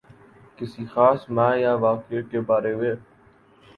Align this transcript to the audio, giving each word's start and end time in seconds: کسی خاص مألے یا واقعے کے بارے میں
کسی 0.57 0.83
خاص 0.93 1.19
مألے 1.29 1.61
یا 1.61 1.73
واقعے 1.85 2.21
کے 2.31 2.39
بارے 2.47 2.75
میں 2.75 2.95